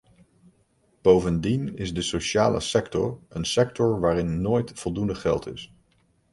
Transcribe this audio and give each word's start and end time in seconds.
Bovendien 1.03 1.75
is 1.75 1.93
de 1.93 2.01
sociale 2.01 2.59
sector 2.59 3.19
een 3.29 3.45
sector 3.45 3.99
waarin 3.99 4.41
nooit 4.41 4.71
voldoende 4.79 5.15
geld 5.15 5.45
is. 5.47 5.73